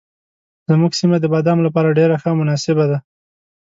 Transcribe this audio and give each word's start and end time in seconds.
زموږ 0.71 0.91
سیمه 0.99 1.17
د 1.21 1.25
بادامو 1.33 1.65
لپاره 1.67 1.95
ډېره 1.99 2.15
ښه 2.21 2.27
او 2.31 2.39
مناسبه 2.41 2.85
ده. 2.91 2.97